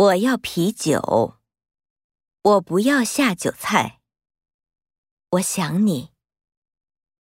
[0.00, 1.36] 我要啤酒
[2.42, 4.00] 我不要下酒菜。
[5.32, 6.08] 我想你。